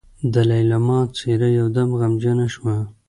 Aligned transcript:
د 0.33 0.35
ليلما 0.49 0.99
څېره 1.17 1.49
يودم 1.59 1.89
غمجنه 1.99 2.45
شوه. 2.53 2.75